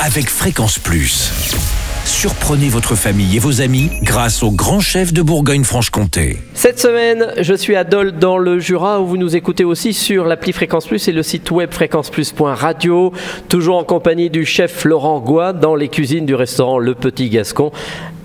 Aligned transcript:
avec 0.00 0.28
Fréquence 0.28 0.78
Plus. 0.78 1.30
Surprenez 2.04 2.68
votre 2.68 2.94
famille 2.94 3.36
et 3.36 3.38
vos 3.38 3.60
amis 3.60 3.90
grâce 4.02 4.42
au 4.42 4.50
grand 4.50 4.80
chef 4.80 5.12
de 5.12 5.22
Bourgogne-Franche-Comté. 5.22 6.38
Cette 6.52 6.78
semaine, 6.78 7.32
je 7.40 7.54
suis 7.54 7.76
à 7.76 7.84
Dole 7.84 8.12
dans 8.12 8.36
le 8.36 8.58
Jura 8.58 9.00
où 9.00 9.06
vous 9.06 9.16
nous 9.16 9.36
écoutez 9.36 9.64
aussi 9.64 9.94
sur 9.94 10.26
l'appli 10.26 10.52
Fréquence 10.52 10.86
Plus 10.86 11.08
et 11.08 11.12
le 11.12 11.22
site 11.22 11.50
web 11.50 11.72
fréquenceplus.radio. 11.72 13.12
Toujours 13.48 13.78
en 13.78 13.84
compagnie 13.84 14.30
du 14.30 14.44
chef 14.44 14.84
Laurent 14.84 15.20
Goua 15.20 15.52
dans 15.52 15.74
les 15.74 15.88
cuisines 15.88 16.26
du 16.26 16.34
restaurant 16.34 16.78
Le 16.78 16.94
Petit 16.94 17.30
Gascon. 17.30 17.72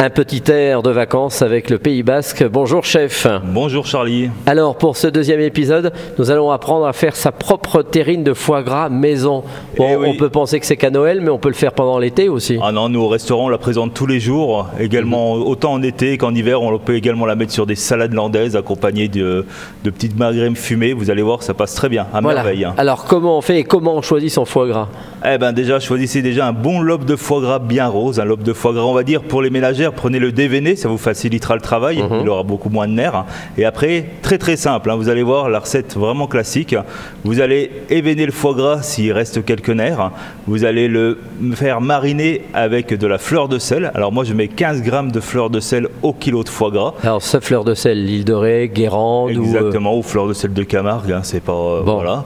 Un 0.01 0.09
petit 0.09 0.41
air 0.49 0.81
de 0.81 0.91
vacances 0.91 1.41
avec 1.41 1.69
le 1.69 1.77
Pays 1.77 2.03
Basque. 2.03 2.45
Bonjour 2.49 2.85
chef. 2.85 3.27
Bonjour 3.43 3.85
Charlie. 3.85 4.29
Alors 4.45 4.77
pour 4.77 4.95
ce 4.95 5.07
deuxième 5.07 5.41
épisode, 5.41 5.91
nous 6.17 6.31
allons 6.31 6.51
apprendre 6.51 6.85
à 6.87 6.93
faire 6.93 7.17
sa 7.17 7.33
propre 7.33 7.81
terrine 7.81 8.23
de 8.23 8.33
foie 8.33 8.63
gras 8.63 8.87
maison. 8.87 9.43
Bon, 9.75 9.87
Eh 9.91 9.95
oui. 9.97 10.07
on 10.09 10.17
peut 10.17 10.29
penser 10.29 10.57
que 10.61 10.65
c'est 10.65 10.77
qu'à 10.77 10.89
Noël, 10.89 11.19
mais 11.19 11.29
on 11.29 11.37
peut 11.37 11.49
le 11.49 11.53
faire 11.53 11.73
pendant 11.73 11.99
l'été 11.99 12.29
aussi. 12.29 12.57
Ah 12.63 12.71
non, 12.71 12.87
nous 12.87 13.01
au 13.01 13.09
restaurant, 13.09 13.47
on 13.47 13.49
la 13.49 13.57
présente 13.57 13.93
tous 13.93 14.07
les 14.07 14.21
jours, 14.21 14.67
également 14.79 15.33
autant 15.33 15.73
en 15.73 15.83
été 15.83 16.17
qu'en 16.17 16.33
hiver. 16.33 16.61
On 16.61 16.79
peut 16.79 16.95
également 16.95 17.25
la 17.25 17.35
mettre 17.35 17.51
sur 17.51 17.65
des 17.65 17.75
salades 17.75 18.13
landaises 18.13 18.55
accompagnées 18.55 19.09
de, 19.09 19.45
de 19.83 19.89
petites 19.89 20.17
magrèmes 20.17 20.55
fumées. 20.55 20.93
Vous 20.93 21.11
allez 21.11 21.23
voir, 21.23 21.43
ça 21.43 21.53
passe 21.53 21.75
très 21.75 21.89
bien, 21.89 22.07
à 22.13 22.21
Voilà. 22.21 22.43
merveille. 22.43 22.65
Alors 22.77 23.03
comment 23.03 23.37
on 23.37 23.41
fait 23.41 23.59
et 23.59 23.63
comment 23.65 23.95
on 23.97 24.01
choisit 24.01 24.31
son 24.31 24.45
foie 24.45 24.65
gras? 24.65 24.87
Eh 25.29 25.37
ben 25.37 25.51
déjà, 25.51 25.81
choisissez 25.81 26.21
déjà 26.21 26.47
un 26.47 26.53
bon 26.53 26.79
lobe 26.79 27.03
de 27.03 27.17
foie 27.17 27.41
gras 27.41 27.59
bien 27.59 27.87
rose, 27.89 28.21
un 28.21 28.25
lobe 28.25 28.43
de 28.43 28.53
foie 28.53 28.71
gras, 28.71 28.83
on 28.85 28.93
va 28.93 29.03
dire 29.03 29.21
pour 29.23 29.41
les 29.41 29.49
ménagères, 29.49 29.88
prenez 29.91 30.19
le 30.19 30.31
déveiné, 30.31 30.75
ça 30.75 30.89
vous 30.89 30.97
facilitera 30.97 31.55
le 31.55 31.61
travail, 31.61 32.01
Mhm. 32.01 32.19
il 32.21 32.29
aura 32.29 32.43
beaucoup 32.43 32.69
moins 32.69 32.87
de 32.87 32.93
nerfs. 32.93 33.15
hein. 33.15 33.25
Et 33.57 33.65
après, 33.65 34.05
très 34.21 34.37
très 34.37 34.55
simple, 34.55 34.89
hein, 34.91 34.95
vous 34.95 35.09
allez 35.09 35.23
voir 35.23 35.49
la 35.49 35.59
recette 35.59 35.95
vraiment 35.95 36.27
classique. 36.27 36.75
Vous 37.23 37.39
allez 37.41 37.71
éveiner 37.89 38.25
le 38.25 38.31
foie 38.31 38.53
gras 38.53 38.81
s'il 38.81 39.11
reste 39.11 39.43
quelques 39.45 39.69
nerfs. 39.69 40.11
Vous 40.47 40.65
allez 40.65 40.87
le 40.87 41.17
faire 41.53 41.81
mariner 41.81 42.41
avec 42.53 42.93
de 42.93 43.07
la 43.07 43.17
fleur 43.17 43.47
de 43.47 43.59
sel. 43.59 43.91
Alors 43.95 44.11
moi, 44.11 44.23
je 44.23 44.33
mets 44.33 44.47
15 44.47 44.81
grammes 44.83 45.11
de 45.11 45.19
fleur 45.19 45.49
de 45.49 45.59
sel 45.59 45.87
au 46.01 46.13
kilo 46.13 46.43
de 46.43 46.49
foie 46.49 46.71
gras. 46.71 46.93
Alors 47.03 47.21
ce 47.21 47.39
fleur 47.39 47.63
de 47.63 47.73
sel, 47.73 48.05
l'île 48.05 48.25
de 48.25 48.33
Ré, 48.33 48.69
Guérande 48.73 49.31
ou... 49.31 49.41
euh, 49.41 49.45
Exactement, 49.45 49.97
ou 49.97 50.01
fleur 50.03 50.27
de 50.27 50.33
sel 50.33 50.53
de 50.53 50.63
Camargue, 50.63 51.11
hein, 51.11 51.21
c'est 51.23 51.43
pas. 51.43 51.51
euh, 51.53 51.81
Bon. 51.83 51.95
Voilà. 51.95 52.25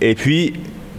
Et 0.00 0.14
puis, 0.14 0.52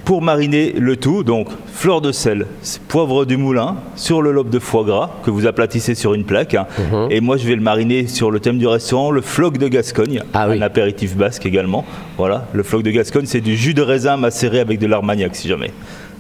pour 0.10 0.24
mariner 0.24 0.74
le 0.76 0.96
tout, 0.98 1.24
donc 1.24 1.50
fleur 1.72 2.02
de 2.02 2.12
sel, 2.12 2.48
poivre 2.88 3.26
du 3.26 3.38
moulin 3.38 3.76
sur 3.96 4.24
le 4.24 4.32
lobe 4.32 4.50
de 4.50 4.58
foie 4.58 4.84
gras 4.84 5.12
que 5.24 5.30
vous 5.30 5.46
aplatissez 5.46 5.94
sur 5.94 6.16
une 6.16 6.24
plaque. 6.24 6.56
hein. 6.56 6.66
Mhm. 6.80 7.12
Et 7.12 7.22
moi, 7.22 7.38
je 7.38 7.48
vais 7.48 7.54
le 7.56 7.62
mariner 7.62 8.08
sur 8.08 8.32
le 8.32 8.40
thème 8.40 8.58
du 8.58 8.66
restaurant, 8.66 9.12
le 9.12 9.22
floc 9.22 9.60
de 9.60 9.68
Gascogne, 9.68 10.24
Ah 10.34 10.48
oui. 10.50 10.58
un 10.58 10.64
apéritif 10.64 11.16
basque 11.16 11.46
également. 11.46 11.86
Voilà, 12.18 12.46
le 12.54 12.64
floc 12.64 12.82
de 12.82 12.90
Gascogne, 12.90 13.28
c'est 13.28 13.40
du 13.40 13.56
jus 13.56 13.76
de 13.76 13.84
raisin 13.84 14.18
macéré 14.18 14.60
avec 14.60 14.80
de 14.80 14.88
l'armagnac, 14.88 15.36
si 15.36 15.48
jamais. 15.48 15.70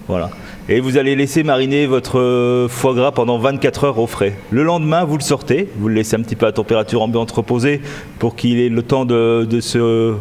Voilà. 0.08 0.30
Et 0.70 0.82
vous 0.82 0.98
allez 1.00 1.16
laisser 1.16 1.42
mariner 1.42 1.88
votre 1.88 2.68
foie 2.70 2.94
gras 2.94 3.12
pendant 3.12 3.40
24 3.40 3.86
heures 3.86 3.98
au 3.98 4.06
frais. 4.06 4.36
Le 4.52 4.62
lendemain, 4.62 5.04
vous 5.04 5.18
le 5.18 5.24
sortez, 5.24 5.68
vous 5.80 5.88
le 5.88 5.96
laissez 5.96 6.16
un 6.16 6.22
petit 6.22 6.36
peu 6.36 6.46
à 6.46 6.52
température 6.52 7.02
ambiante 7.02 7.32
reposée 7.32 7.82
pour 8.20 8.36
qu'il 8.36 8.60
ait 8.60 8.70
le 8.70 8.84
temps 8.84 9.06
de, 9.06 9.48
de 9.50 9.60
se 9.60 10.14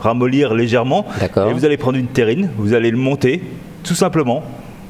ramollir 0.00 0.54
légèrement. 0.54 1.06
Et 1.50 1.52
vous 1.52 1.64
allez 1.64 1.76
prendre 1.76 1.98
une 1.98 2.06
terrine, 2.08 2.50
vous 2.56 2.74
allez 2.74 2.90
le 2.90 2.96
monter, 2.96 3.42
tout 3.84 3.94
simplement. 3.94 4.42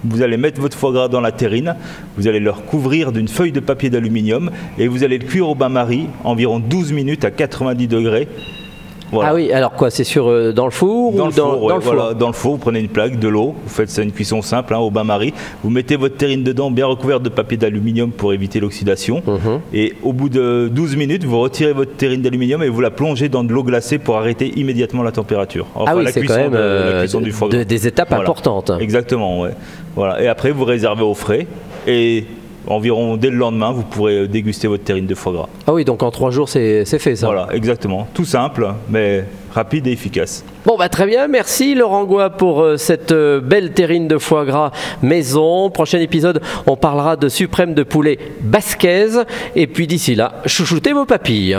Vous 0.02 0.22
allez 0.22 0.38
mettre 0.38 0.60
votre 0.62 0.78
foie 0.78 0.92
gras 0.92 1.08
dans 1.08 1.20
la 1.20 1.30
terrine, 1.30 1.76
vous 2.16 2.26
allez 2.26 2.40
le 2.40 2.50
recouvrir 2.50 3.12
d'une 3.12 3.28
feuille 3.28 3.52
de 3.52 3.60
papier 3.60 3.90
d'aluminium 3.90 4.50
et 4.78 4.88
vous 4.88 5.04
allez 5.04 5.18
le 5.18 5.26
cuire 5.26 5.46
au 5.50 5.54
bain-marie 5.54 6.06
environ 6.24 6.58
12 6.58 6.92
minutes 6.92 7.26
à 7.26 7.30
90 7.30 7.86
degrés. 7.86 8.26
Voilà. 9.12 9.30
Ah 9.30 9.34
oui, 9.34 9.52
alors 9.52 9.72
quoi, 9.72 9.90
c'est 9.90 10.04
sur 10.04 10.28
euh, 10.28 10.52
dans 10.52 10.66
le 10.66 10.70
four 10.70 11.12
Dans 11.12 11.24
ou 11.24 11.26
le, 11.26 11.32
four, 11.32 11.62
ouais, 11.62 11.68
dans 11.68 11.74
le 11.76 11.80
four 11.82 11.94
voilà, 11.94 12.14
dans 12.14 12.26
le 12.28 12.32
four, 12.32 12.52
vous 12.52 12.58
prenez 12.58 12.78
une 12.80 12.88
plaque, 12.88 13.18
de 13.18 13.28
l'eau, 13.28 13.54
vous 13.64 13.68
faites 13.68 13.90
ça 13.90 14.02
une 14.02 14.12
cuisson 14.12 14.40
simple 14.42 14.72
hein, 14.74 14.78
au 14.78 14.90
bain-marie, 14.90 15.34
vous 15.64 15.70
mettez 15.70 15.96
votre 15.96 16.16
terrine 16.16 16.44
dedans 16.44 16.70
bien 16.70 16.86
recouverte 16.86 17.22
de 17.22 17.28
papier 17.28 17.56
d'aluminium 17.56 18.10
pour 18.12 18.32
éviter 18.32 18.60
l'oxydation 18.60 19.22
Mhm. 19.26 19.60
et 19.74 19.94
au 20.02 20.12
bout 20.12 20.28
de 20.28 20.68
12 20.72 20.96
minutes, 20.96 21.24
vous 21.24 21.40
retirez 21.40 21.72
votre 21.72 21.96
terrine 21.96 22.22
d'aluminium 22.22 22.62
et 22.62 22.68
vous 22.68 22.80
la 22.80 22.90
plongez 22.90 23.28
dans 23.28 23.42
de 23.44 23.52
l'eau 23.52 23.64
glacée 23.64 23.98
pour 23.98 24.16
arrêter 24.16 24.52
immédiatement 24.58 25.02
la 25.02 25.12
température. 25.12 25.66
Enfin, 25.74 25.90
Ah 25.92 25.96
oui, 25.96 26.04
la 26.04 26.12
c'est 26.12 26.20
quand 26.20 26.26
cuisson 26.26 26.40
même 26.42 26.52
de- 26.52 26.56
la 26.56 26.62
euh, 26.62 27.00
cuisson 27.02 27.20
du 27.20 27.32
foie 27.32 27.48
de- 27.48 27.62
des 27.64 27.86
étapes 27.86 28.08
Voilà. 28.10 28.22
importantes. 28.22 28.70
Exactement, 28.80 29.40
ouais. 29.40 29.50
Voilà. 29.96 30.22
Et 30.22 30.28
après, 30.28 30.52
vous 30.52 30.64
réservez 30.64 31.02
au 31.02 31.14
frais 31.14 31.46
et 31.86 32.24
environ 32.66 33.16
dès 33.16 33.30
le 33.30 33.36
lendemain, 33.36 33.72
vous 33.72 33.82
pourrez 33.82 34.28
déguster 34.28 34.68
votre 34.68 34.84
terrine 34.84 35.06
de 35.06 35.14
foie 35.14 35.32
gras. 35.32 35.48
Ah 35.66 35.72
oui, 35.72 35.84
donc 35.84 36.02
en 36.02 36.10
trois 36.10 36.30
jours, 36.30 36.48
c'est 36.48 36.84
c'est 36.84 36.98
fait 36.98 37.16
ça. 37.16 37.26
Voilà, 37.26 37.48
exactement. 37.52 38.06
Tout 38.14 38.24
simple, 38.24 38.68
mais 38.88 39.24
rapide 39.52 39.86
et 39.86 39.92
efficace. 39.92 40.44
Bon, 40.64 40.76
bah 40.76 40.88
très 40.88 41.06
bien, 41.06 41.26
merci 41.26 41.74
Laurent 41.74 42.04
Goua 42.04 42.30
pour 42.30 42.62
euh, 42.62 42.76
cette 42.76 43.12
euh, 43.12 43.40
belle 43.40 43.72
terrine 43.72 44.08
de 44.08 44.18
foie 44.18 44.44
gras 44.44 44.70
maison. 45.02 45.70
Prochain 45.70 45.98
épisode, 45.98 46.40
on 46.66 46.76
parlera 46.76 47.16
de 47.16 47.28
suprême 47.28 47.74
de 47.74 47.82
poulet 47.82 48.18
basquaise. 48.40 49.24
Et 49.56 49.66
puis 49.66 49.86
d'ici 49.86 50.14
là, 50.14 50.34
chouchoutez 50.46 50.92
vos 50.92 51.06
papilles. 51.06 51.58